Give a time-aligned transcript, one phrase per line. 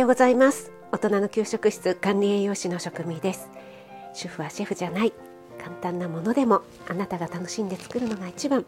[0.00, 0.72] ようございます。
[0.92, 3.50] 大人の給食室管理栄養士の職味です。
[4.14, 5.12] 主婦はシェフじゃない。
[5.62, 8.64] 簡単なものでもあなたが楽しんで作るのが一番。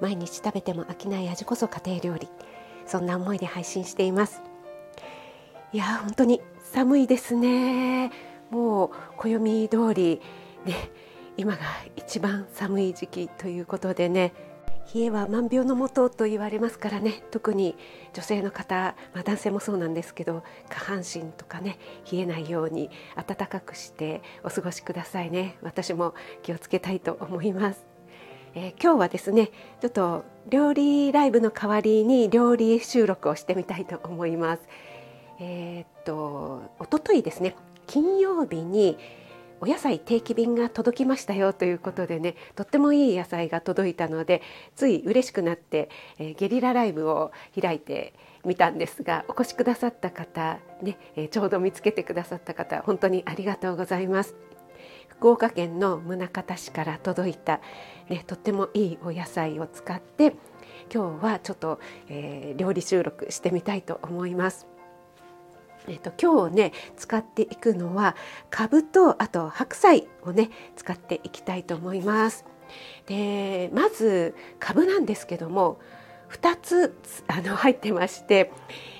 [0.00, 2.28] 毎日食べても飽きない味こそ家庭料理。
[2.86, 4.42] そんな思いで配信しています。
[5.72, 8.10] いや本当に寒いですね。
[8.50, 10.20] もう暦通り
[10.64, 10.90] ね
[11.36, 11.58] 今が
[11.94, 14.32] 一番寒い時期ということでね
[14.94, 17.22] 冷えは万病のもとと言われますからね。
[17.30, 17.76] 特に
[18.14, 21.78] 女性の方、まあ、男性もそうなんですけど下半身とかね
[22.10, 25.56] 冷えないように暖かくしてお過ごしくださいね。
[25.62, 27.84] 私も気をつけたいと思います、
[28.54, 29.50] えー、今日はですね
[29.80, 34.62] ちょっと料理ライブの代わりに料理収録をしてみたいと思います。
[35.40, 37.54] えー、っと一昨日ですね
[37.86, 38.98] 金曜日に
[39.60, 44.42] お野菜定期便が届きましたよということでねとってもいい野菜が届いたので
[44.76, 54.36] つい嬉しくなって、えー、ゲリラライブを開いてみたんですがお越しくださった方ね、えー、ちょうど見つけてくださった方本当にありがとうございます。
[55.08, 57.60] 福岡県の宗像市から届いた、
[58.08, 60.36] ね、とってもいいお野菜を使って
[60.94, 64.77] 今日はちょっと、えー、料理収録してみたいと思います。
[65.86, 68.16] えっと、今日ね使っていくのは
[68.50, 72.44] かぶとあと白菜をね使っていきたいと思います。
[73.06, 75.78] でまずかぶなんですけども
[76.30, 76.94] 2つ
[77.26, 78.52] あの入ってまして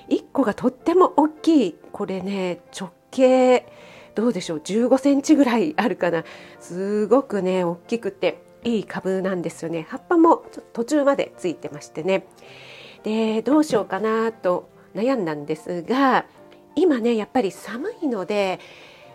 [0.08, 3.66] 1個がとっても大きいこれね直径
[4.14, 6.24] どうでしょう15センチぐらいあるかな。
[6.60, 9.86] すごくね大きくていい株なんですよね。
[9.88, 12.26] 葉っぱも途中までついてましてね。
[13.04, 16.24] でどうしようかなと悩んだんですが
[16.78, 18.60] 今ねやっぱり寒いので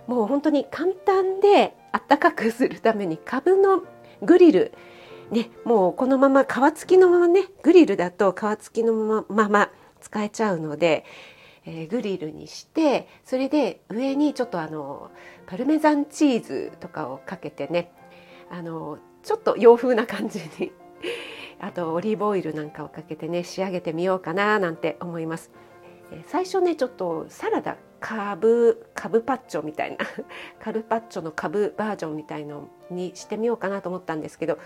[0.08, 3.84] もう本当に簡単であったかくするためにかぶの
[4.22, 4.74] グリル
[5.32, 9.70] ねもうこのまま皮付きのままねグリルだと皮付きのまま
[10.02, 11.06] 使えちゃうので、
[11.66, 15.12] えー、グリルにしてそれで上にちょっとあの
[15.46, 17.92] パルメザンチーズとかをかけてね
[18.52, 20.72] あのちょっと洋風な感じに
[21.60, 25.50] あとオリーブオイルなんかをかけてね仕上げてみようかななんて思います。
[26.28, 29.98] 最初ねちょっとサラダカブカブパッチョみたいな
[30.60, 34.60] カルパッチョのカブバージョンみたいのにしてみようかなと思ったんですけど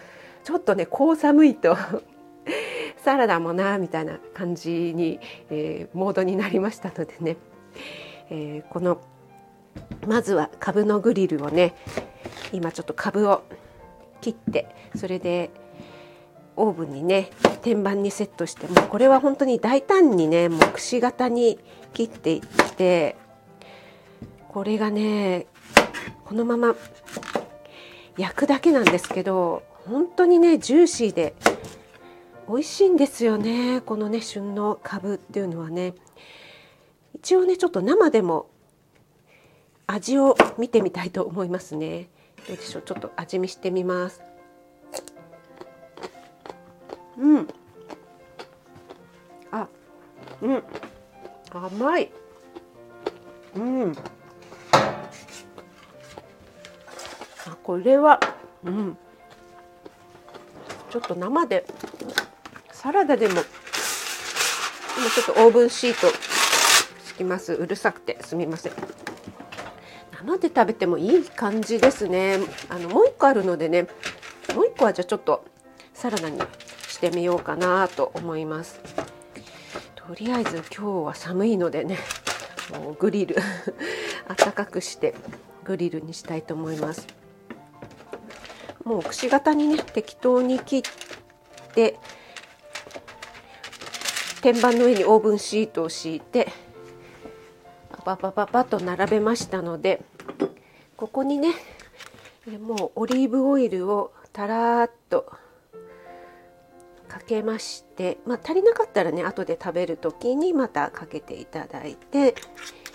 [0.43, 1.77] ちょっとねこう寒いと
[2.97, 5.19] サラダもなみたいな感じに、
[5.49, 7.37] えー、モードになりましたのでね、
[8.29, 8.99] えー、この
[10.07, 11.75] まずはカブのグリルをね
[12.51, 13.43] 今ちょっとカブを
[14.21, 15.51] 切ってそれで
[16.57, 17.29] オーブンにね
[17.61, 21.59] 天板にセットしてもこれは本当に大胆にねもうくし形に
[21.93, 22.41] 切っていっ
[22.75, 23.15] て
[24.49, 25.47] これがね
[26.25, 26.75] このまま
[28.17, 31.35] 焼くだけなんですけど本当にねジューシーで
[32.49, 35.93] 美味しいんですよねこのね旬のかぶっていうのはね。
[37.15, 38.47] 一応ねちょっと生でも
[39.87, 42.09] 味を見てみたいと思いますね。
[42.47, 42.83] どうでしょう？
[42.83, 44.21] ちょっと味見してみます。
[47.17, 47.47] うん。
[49.51, 49.67] あ
[50.41, 50.63] うん。
[51.51, 52.11] 甘い。
[53.55, 53.95] うん。
[57.45, 58.19] あこれは
[58.63, 58.97] うん。
[60.89, 61.65] ちょっと生で
[62.71, 66.07] サラダでも今ちょっとオーブンシート
[67.05, 67.53] 敷きます。
[67.53, 68.73] うるさくてすみません。
[70.11, 72.37] 生で食べてもいい感じですね。
[72.69, 73.87] あのもう一個あるのでね
[74.55, 75.45] もう一個はじゃあちょっと
[75.93, 76.39] サラダに
[76.97, 78.81] してみようかなと思います。
[79.95, 81.99] とりあえず今日は寒いのでね
[82.73, 83.35] もうグリル
[84.35, 85.13] 暖かくして
[85.63, 87.05] グリルにしたいと思います。
[88.83, 90.81] もうくし形にね適当に切っ
[91.75, 91.99] て
[94.41, 96.51] 天板の上にオーブンシートを敷いて
[98.03, 100.01] パパパパと並べましたので
[100.95, 101.53] ここにね
[102.59, 105.31] もうオリーブオイルをたらーっと
[107.17, 112.35] かけまして、まあ、足りなかったらね後で食べる時にまたかけていただいて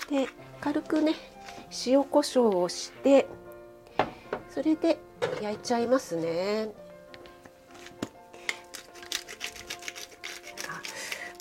[0.09, 0.29] で
[0.61, 1.15] 軽くね
[1.87, 3.27] 塩コショウをして
[4.49, 4.99] それで
[5.41, 6.69] 焼いちゃいますね。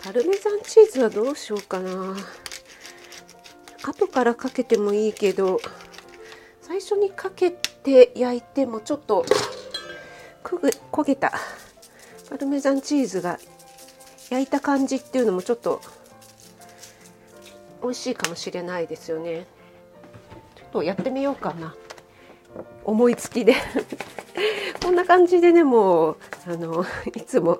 [0.04, 2.16] パルメザンチーズはどうしようかな
[3.84, 5.60] 後からかけてもいいけど
[6.60, 9.24] 最初にかけて焼いてもちょっと
[10.44, 11.32] 焦げた
[12.32, 13.40] パルメザンチーズが
[14.30, 15.82] 焼いた感じっていうのもちょっと
[17.84, 19.46] 美味しいかもしれないですよね。
[20.56, 21.76] ちょっとやってみようかな。
[22.86, 23.56] 思いつきで。
[24.82, 26.18] こんな感じでねもう
[26.48, 27.60] あのいつも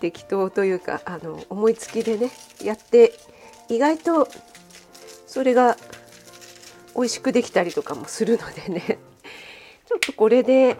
[0.00, 2.30] 適当というかあの思いつきでね
[2.62, 3.18] やって
[3.68, 4.28] 意外と
[5.26, 5.76] それが
[6.94, 9.00] 美味しくできたりとかもするのでね。
[9.86, 10.76] ちょっとこれで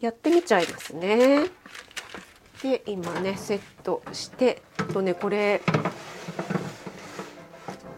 [0.00, 1.50] やってみちゃいますね。
[2.62, 4.62] で今ねセットして
[4.92, 5.60] とねこれ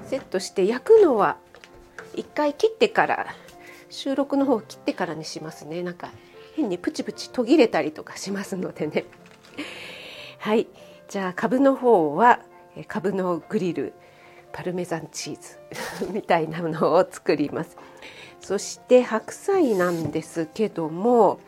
[0.07, 1.37] セットして焼くのは
[2.15, 3.27] 一回切ってから
[3.91, 5.83] 収録の方切ってからにしますね。
[5.83, 6.11] なんか
[6.57, 9.05] 変にプチプチ途切れたりとかしますのでね。
[10.39, 10.67] はい。
[11.09, 12.41] じゃあ株の方は
[12.87, 13.93] 株のグリル
[14.53, 15.39] パルメザンチー
[16.01, 17.77] ズ みたいなのを作ります。
[18.41, 21.41] そして白菜なんですけども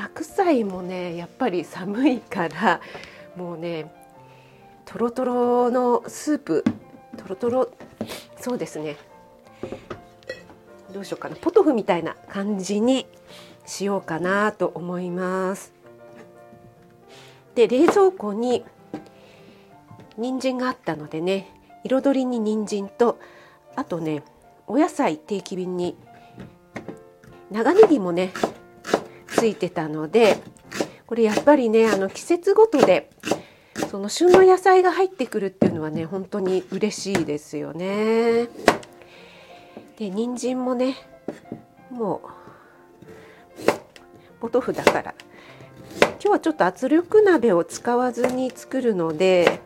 [0.00, 2.80] 白菜もねやっぱり寒いから
[3.36, 3.92] もうね
[4.86, 6.64] とろとろのスープ
[7.16, 7.70] とろとろ
[8.40, 8.96] そうですね。
[10.92, 11.36] どうしようかな。
[11.36, 13.06] ポトフみたいな感じに
[13.66, 15.72] しようかなと思います。
[17.54, 18.64] で冷蔵庫に
[20.16, 21.52] 人参があったのでね
[21.84, 23.18] 彩りに人参と
[23.76, 24.22] あとね
[24.66, 25.96] お野菜定期便に
[27.50, 28.32] 長ネギもね
[29.40, 30.36] ついてたので
[31.06, 33.08] これやっぱりねあの季節ごとで
[33.90, 38.48] その旬の野菜が入ってくるっていうのはね本当に嬉しいですよね。
[39.96, 40.94] で人参もね
[41.90, 42.20] も
[43.66, 43.70] う
[44.40, 45.14] ポトフだから
[46.02, 49.62] 今日はちょっと圧力鍋を使わずに作るので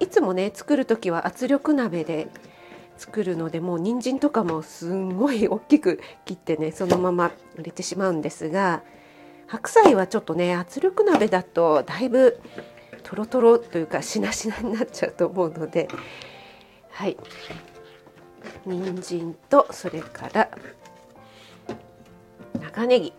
[0.00, 2.28] いつもね作る時は圧力鍋で
[2.96, 8.82] 作るのでもう人参とかもすんごい大きく切ってねそのまま入れてしまうんですが
[9.46, 12.40] 白菜はちょっとね圧力鍋だとだいぶ
[13.02, 15.88] とろとろというかしなしなになっちゃうと思うので
[16.90, 17.16] はい。
[18.64, 20.50] 人参とそれから
[22.60, 23.12] 長ネギ。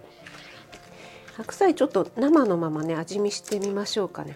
[1.36, 4.36] 白菜ちょっと生のままね味見してみましょうかね。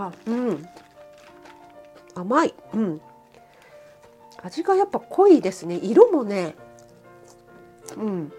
[0.00, 0.68] あうん。
[2.14, 2.54] 甘い。
[2.72, 3.00] うん。
[4.40, 5.74] 味がやっぱ濃いですね。
[5.74, 6.54] 色もね。
[7.96, 8.32] うん。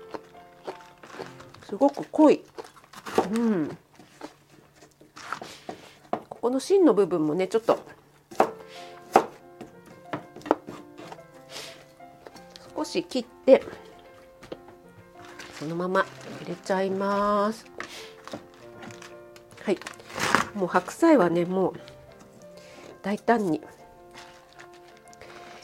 [1.67, 2.45] すごく濃い。
[3.33, 3.77] うん。
[6.29, 7.77] ここの芯の部分もねちょっと。
[12.73, 13.61] 少し切って
[15.59, 16.05] そのまま
[16.41, 17.65] 入れちゃいます。
[19.61, 19.98] はい
[20.59, 21.73] もう白菜はねもう
[23.01, 23.61] 大胆に。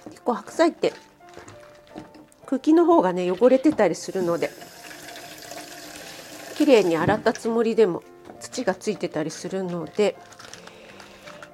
[0.06, 0.94] 結構白菜って
[2.46, 4.50] 茎の方がね汚れてたりするので
[6.56, 8.04] 綺麗に洗ったつもりでも
[8.40, 10.16] 土がついてたりするので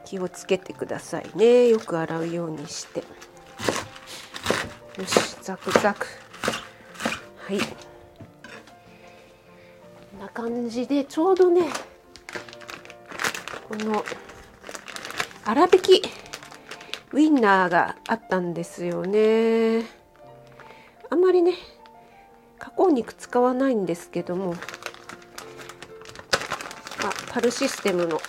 [0.06, 1.70] 気をつけてくださいね。
[1.70, 3.00] よく洗うようにして。
[3.00, 3.06] よ
[5.08, 6.06] しザクザク。
[7.48, 7.60] はい。
[7.60, 7.66] こ
[10.18, 11.64] んな感じでちょうどね
[13.72, 14.04] この
[15.46, 16.04] 粗挽き
[17.14, 19.86] ウインナーがあったんですよね。
[21.10, 21.54] あんまりね
[22.60, 24.56] 加工肉使わないんですけども
[27.02, 28.20] あパルシステムの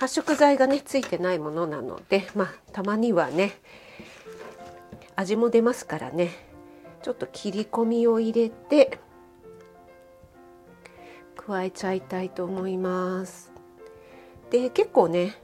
[0.00, 3.52] 発色剤がねついてないものなのでまあたまにはね
[5.14, 6.30] 味も出ますからね
[7.00, 8.98] ちょっと切り込みを入れて
[11.46, 13.52] 加えちゃいたいと思います。
[14.50, 15.36] で結構ね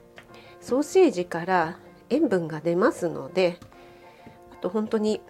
[0.61, 1.79] ソーセージから
[2.09, 3.57] 塩分が出ますので
[4.51, 5.21] あと本当に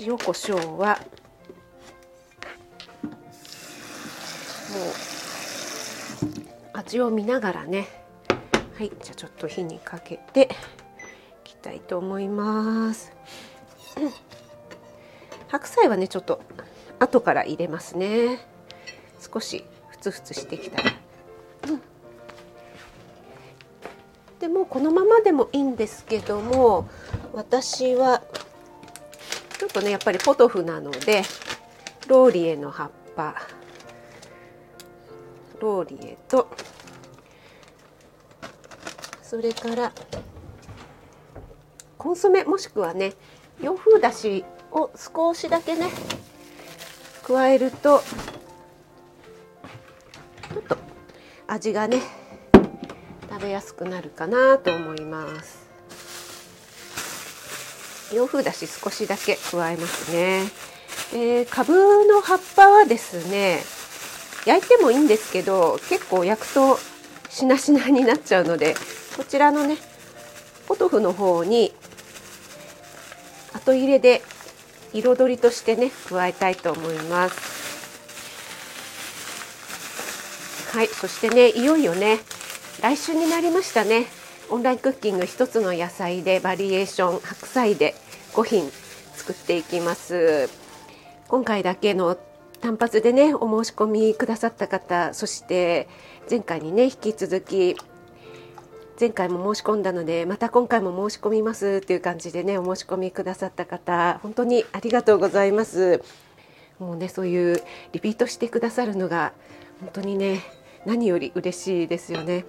[0.00, 0.98] 塩コショウは
[4.72, 4.82] もう
[6.72, 7.88] 味を見ながらね
[8.78, 10.48] はいじゃあちょっと火にかけて
[11.44, 13.12] いきたいと思います。
[15.48, 16.40] 白菜はねちょっと
[17.02, 18.38] 後から入れますね。
[19.20, 20.92] 少しふつふつしてきたら、
[21.68, 21.82] うん、
[24.40, 26.88] でもこのままでもいいんですけども
[27.32, 28.22] 私は
[29.58, 31.22] ちょっとねやっぱりポトフなので
[32.08, 33.36] ローリエの葉っぱ。
[35.60, 36.48] ローリエと
[39.22, 39.92] それから
[41.96, 42.42] コンソメ。
[42.42, 43.12] もしくはね
[43.60, 45.86] 洋風だしを少しだけね
[47.26, 48.00] 加えると
[50.52, 50.76] ちょっと
[51.46, 52.00] 味がね
[53.30, 55.62] 食べやすくなるかなと思います。
[58.14, 60.44] 洋風だし少しだけ加えますね。
[61.12, 61.72] でかぶ
[62.06, 63.60] の葉っぱはですね
[64.46, 66.78] 焼いてもいいんですけど結構焼くと
[67.30, 68.74] しなしなになっちゃうので
[69.16, 69.76] こちらのね
[70.66, 71.72] ポトフの方に
[73.52, 74.22] 後入れで
[74.92, 77.62] 彩りとしてね加えたいと思います。
[80.76, 82.18] はいそしてねいよいよね
[82.80, 84.06] 来週になりましたね。
[84.50, 87.94] オンラインクッキング一つの野菜でバリエーション白菜で
[88.34, 88.70] 5品
[89.14, 90.48] 作っていきます。
[91.28, 92.18] 今回だけの
[92.60, 95.88] 単発でねお申し込みくださった方そして
[96.30, 97.76] 前回にね引き続き
[98.98, 106.02] 前回も申し込んだのでまた今回も申し込みますっていう感じでねお申し込みくださった方本当にありがとうございます
[106.78, 109.32] もうねそういうリピートしてくださるのが
[109.80, 110.40] 本当にね
[110.84, 112.44] 何より嬉しいですよね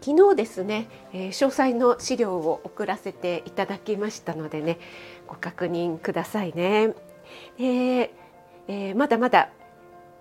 [0.00, 4.78] 昨日ですね、えー、詳細の資料を送らせていただきましたのでね
[5.26, 6.94] ご確認くださいね。
[7.58, 8.12] で
[8.68, 9.50] えー、まだまだ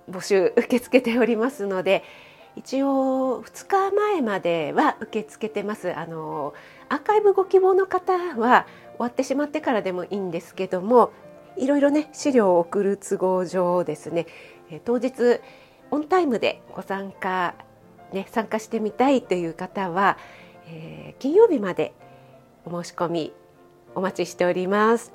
[0.09, 2.03] 募集受け付けておりますので
[2.55, 6.53] 一応2日前までは受け付けてますあの
[6.89, 11.11] アーカイブご希望の方は終わってしまってからでもいいんですけども
[11.57, 14.27] いろいろね資料を送る都合上ですね
[14.85, 15.41] 当日
[15.91, 17.55] オンタイムでご参加、
[18.11, 20.17] ね、参加してみたいという方は、
[20.67, 21.93] えー、金曜日まで
[22.65, 23.33] お申し込み
[23.93, 25.13] お待ちしております。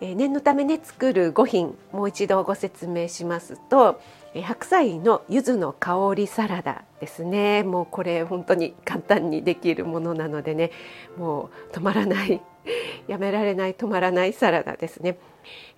[0.00, 4.00] え念のためね作る5品もう一度ご説明しますと、
[4.34, 7.64] 白菜の柚子の香りサラダですね。
[7.64, 10.70] もうこれ本当に簡単にできるものなのでね
[11.16, 12.40] もう止まらない
[13.08, 15.18] やめられない止まらないサラダですね、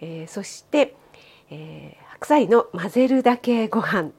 [0.01, 0.95] えー、そして、
[1.51, 4.11] えー、白菜の混ぜるだけご飯、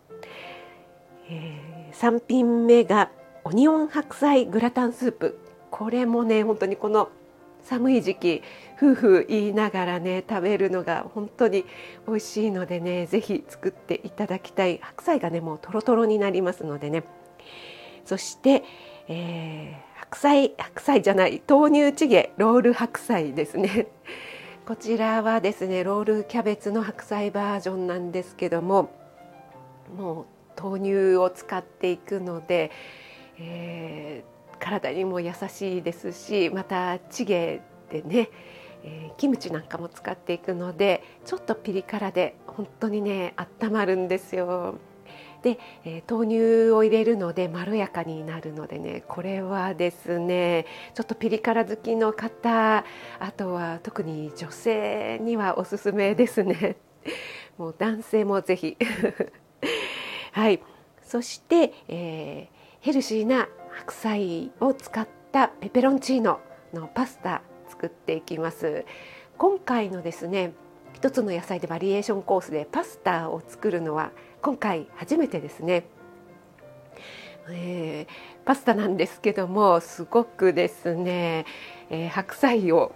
[1.29, 3.11] えー、3品目が
[3.43, 5.39] オニオン白菜グラタンスープ。
[5.69, 7.09] これもね本当にこの
[7.63, 8.43] 寒い時期
[8.77, 11.65] 夫婦言いながらね食べるのが本当に
[12.07, 14.79] 美味しいのでね是非作っていただきたい。
[14.81, 17.03] 白菜がねもうとろとろになりますのでね。
[18.05, 18.63] そして、
[19.07, 23.87] えー、白菜白菜じゃない豆乳チゲロール白菜ですね。
[24.67, 28.91] こちらはですねロールキャベツの白菜バージョンなんですけども
[29.97, 30.25] もう
[30.61, 32.71] 豆乳を使っていくので、
[33.39, 37.59] えー、体にも優しいですしまたチゲ
[37.91, 38.29] でね、
[38.83, 44.75] えー、キムチなんかも使っていくのでちょっとピリ辛で本当にね温まるんですよ。
[45.41, 52.85] で、えー、豆乳を入れるのでまろやかになるのでねこれはですねちょっとピリ辛好きの方
[53.19, 56.77] あとは特に女性にはおすすめですね。
[57.57, 58.77] もう男性もぜひ
[60.31, 60.61] はい
[61.03, 66.39] そして、えー、ヘルシーな白菜を使ったペペロンチーノ
[66.73, 68.85] のパスタ作っていきます。
[69.37, 70.53] 今回のですね
[70.93, 74.11] 一つの野菜でバリエーションコースでパスタを作るのは
[74.41, 75.85] 今回初めてですね、
[77.49, 81.45] えー、パスタなんですけどもすごくですね、
[81.89, 82.93] えー、白菜を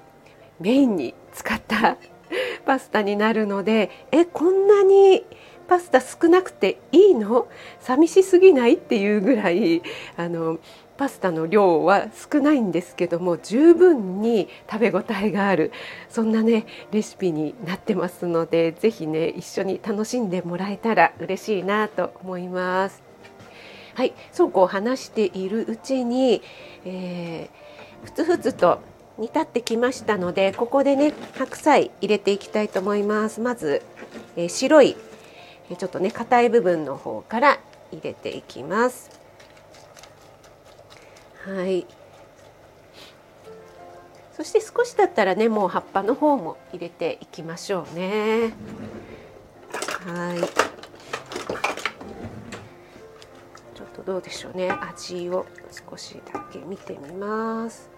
[0.59, 1.97] メインに使った
[2.65, 5.25] パスタになるのでえこんなに
[5.67, 7.47] パスタ少なくていいの？
[7.79, 8.75] 寂しすぎない？
[8.75, 9.81] っていうぐらい
[10.15, 10.59] あの
[10.97, 15.71] パスタの量は少ないんですけども十分に食べ応えがある
[16.09, 23.03] そんなねレシピになってますのでぜひね一緒に楽しんでもらえたら嬉しいなと思います。
[23.93, 26.41] はい、そうこう話しているうちに、
[26.85, 28.79] えー、ふつふつと
[29.17, 33.41] 煮立ってきましたのでここでね白菜入れていきたいと思います。
[33.41, 33.81] まず、
[34.35, 34.95] えー、白い
[35.75, 37.59] ちょっとね硬い部分の方から
[37.91, 39.09] 入れていきます。
[41.43, 41.85] はい。
[44.33, 48.53] そして少しだったらねもう葉っぱの方も入れていきましょうね。
[50.05, 50.39] はい。
[53.75, 54.69] ちょっとどうでしょうね。
[54.69, 55.45] 味を
[55.89, 57.89] 少しだけ見てみます。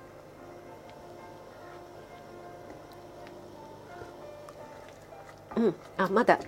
[5.56, 5.76] うん。
[5.98, 6.40] あまだ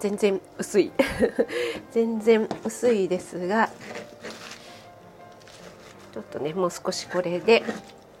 [0.00, 0.92] 全然薄い
[1.92, 3.70] 全然薄いですが
[6.12, 7.62] ちょっとねもう少しこれで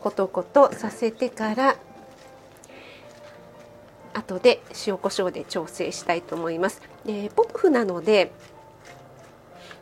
[0.00, 1.76] コトコトさせてから
[4.12, 6.80] 後で塩コショウで調整したいと思います。
[7.04, 8.32] でポップなので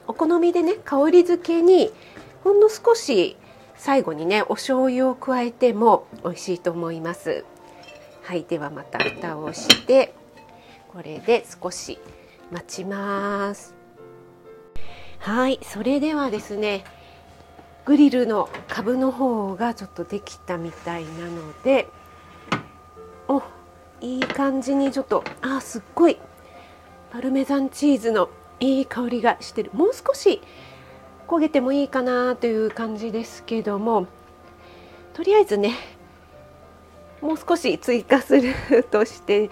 [0.06, 1.90] お好みでね香り付けに
[2.42, 3.36] ほんの少し
[3.76, 7.44] 最後にねお醤油を加えても美味しいと思います。
[8.22, 10.14] はいではまた蓋をして
[10.92, 11.98] これで少し
[12.50, 13.74] 待ちます。
[15.20, 16.84] はいそれではですね
[17.86, 21.88] グリルの株の方がちょっとできたみたいなので
[23.28, 23.42] お
[24.00, 26.18] いい感じにちょっとあすっごい
[27.10, 28.28] パルメザンチーズの
[28.60, 29.70] いい香りがしてる。
[29.72, 30.42] もう少し
[31.26, 34.06] 焦げてもいいかなという感じですけども
[35.14, 35.74] とりあえずね
[37.22, 38.52] もう少し追加する
[38.90, 39.48] として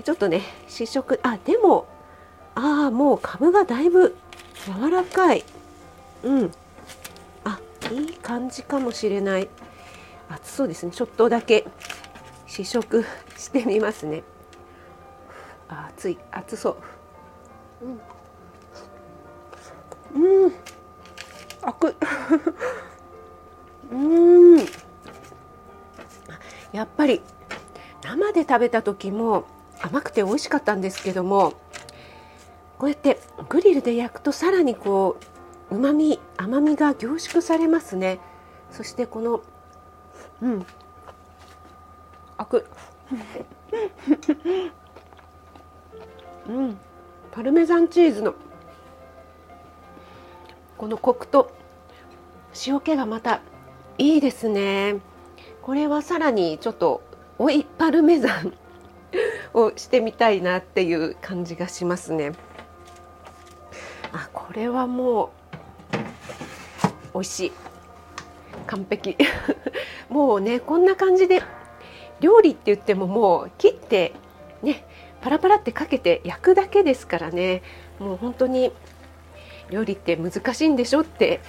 [0.00, 1.86] ちょっとね試食あでも
[2.54, 4.16] ああもうかぶがだいぶ
[4.66, 5.44] 柔らかい。
[6.22, 6.52] うん。
[7.44, 7.58] あ
[7.90, 9.48] いい感じかもしれない。
[10.28, 10.92] 熱そうですね。
[10.92, 11.66] ちょっとだけ
[12.46, 13.04] 試食
[13.36, 14.22] してみますね。
[15.68, 16.76] あ熱い熱そ
[17.82, 17.84] う。
[17.84, 17.88] う
[20.20, 20.42] ん。
[20.44, 20.52] うん。
[21.62, 21.96] 熱
[23.90, 23.96] う
[24.56, 24.58] ん。
[26.72, 27.20] やっぱり
[28.02, 29.44] 生で食べた時も
[29.82, 31.54] 甘くて美味しかったんですけども
[32.78, 35.16] こうやってグリルで焼くとさらにこ
[35.70, 38.18] う旨味甘みが凝縮されますね。
[38.70, 39.40] そしてこの
[40.42, 40.66] うん。
[42.36, 42.66] あく
[46.48, 46.78] うん。
[47.30, 48.34] パルメザンチーズの
[50.76, 51.52] このコクと
[52.66, 53.40] 塩気がまた
[53.98, 54.96] いいですね。
[55.62, 57.02] これはさらにちょっと
[57.38, 58.52] 追いパルメザン。
[59.54, 62.32] をしてみたいなっていう感じがしますね。
[64.12, 65.32] あこれはも
[67.14, 67.52] う美味しい。
[68.66, 69.16] 完璧。
[70.08, 71.42] もうねこんな感じで
[72.20, 74.12] 料理って言ってももう切って
[74.62, 74.84] ね
[75.20, 77.62] パラパラってかけて焼くだけですからね。
[77.98, 78.72] もう本当に
[79.70, 81.40] 料理って難しいんでしょって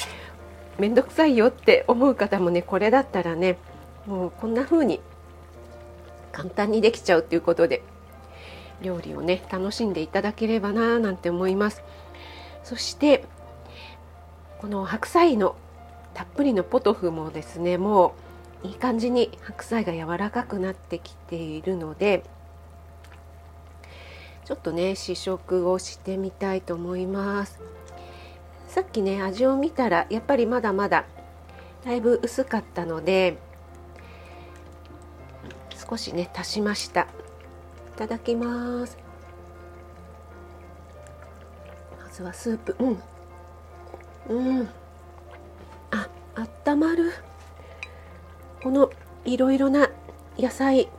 [0.78, 3.58] 面倒くさいよって思う方もねこれだったらね
[4.06, 5.02] もうこんな風に
[6.32, 7.84] 簡単にできちゃうっていうことで
[8.84, 11.84] 料理をね楽しんでいただければななんて思います。
[12.64, 13.26] そして
[14.60, 15.56] この白菜の
[16.14, 18.16] たっぷりのポトフもですねも
[18.64, 22.24] ういい感じに白菜が柔らかくなってきているので
[24.46, 27.60] ちょっとね試食をしてみたいと思います
[28.68, 31.06] さっきね味を見たらやっぱりまだまだ
[31.84, 33.38] だいぶ薄かったので
[35.90, 37.08] 少しね足しました
[37.94, 38.98] いただきます。
[42.04, 42.76] まずはスープ。
[42.80, 43.04] うん。
[44.36, 44.70] うん。
[45.92, 47.12] ああったまる。
[48.64, 48.90] この
[49.26, 49.90] いろいろな
[50.40, 50.90] 野菜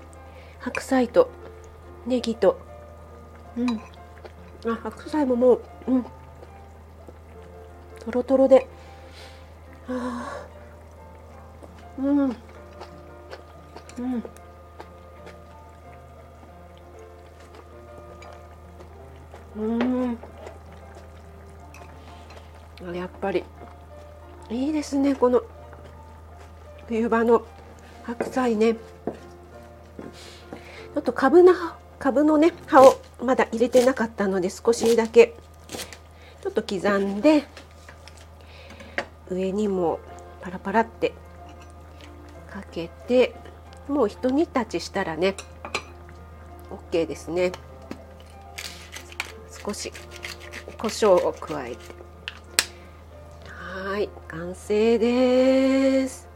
[0.60, 1.30] 白菜と
[2.06, 2.60] ネギと。
[3.56, 3.80] うん。
[4.70, 6.04] あ白菜ももううん。
[7.98, 8.68] とろとろで。
[9.88, 10.46] あ
[11.98, 12.36] うんうん。
[13.98, 14.24] うん。
[22.92, 23.44] やっぱり。
[24.50, 25.42] いいですねこの
[26.86, 27.46] 冬場の
[28.02, 28.74] 白菜ね。
[28.74, 31.54] ちょっと株の
[31.98, 35.34] 株のね葉をまだ入れてなかったので少しだけ。
[36.42, 37.44] ちょっと刻んで
[39.30, 39.98] 上にも
[40.42, 41.14] パラパラって
[42.50, 43.34] かけて
[43.88, 45.36] もうひと煮立ちしたらね
[46.92, 47.52] OK ですね。
[49.64, 49.90] 少し
[50.76, 52.03] 胡椒を加えて。
[53.84, 56.26] はい完成です。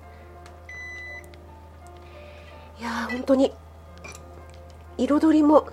[2.78, 3.54] いや本当に
[4.98, 5.66] 彩りも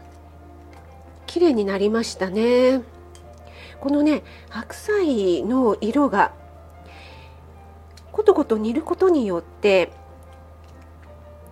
[1.28, 2.82] 綺麗になりましたね。
[3.82, 6.32] このね白菜の色が
[8.14, 9.92] ことこと煮ることによって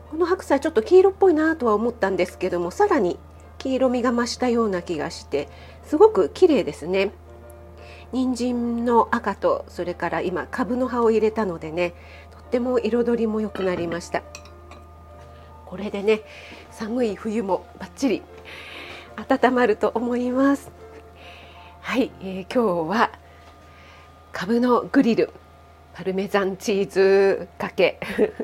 [0.10, 3.20] この白菜ちょっと黄色っぽいなとは思ったんですけどもさらに
[3.58, 5.50] 黄色みが増したような気がして
[5.84, 7.12] すごく綺麗ですね。
[8.14, 11.96] 人参の赤とそれから今カブの葉を入れたのでね
[12.32, 14.22] とっても彩りも良くなりました
[15.66, 16.22] これでね
[16.70, 18.22] 寒い冬もバッチリ
[19.16, 20.72] 温まると思います
[21.82, 23.12] はい、えー、今日は
[24.32, 25.32] カブのグリル
[25.94, 28.00] パルメザンチーズかけ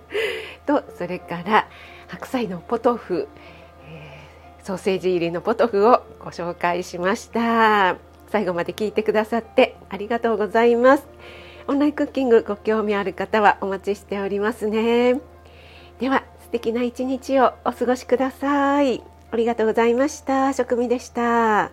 [0.66, 1.68] とそれから
[2.08, 3.28] 白菜のポトフ、
[3.88, 8.09] えー、ソーセージ入りのポトフをご紹介しました。
[8.32, 11.08] 最後まで聞いてくださってありがとうございます。
[11.68, 15.20] オンラインクッキングご興味ある方はお待ちしておりますね。
[16.00, 19.04] では素敵な一日をお過ごしください。
[19.32, 20.52] ありがとうございました。
[20.54, 21.72] 食味でした。